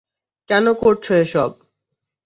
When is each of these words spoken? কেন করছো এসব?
কেন 0.49 0.65
করছো 0.81 1.11
এসব? 1.15 1.51